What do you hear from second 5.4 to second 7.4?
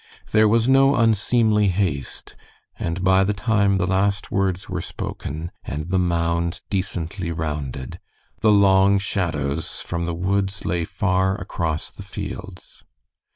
and the mound decently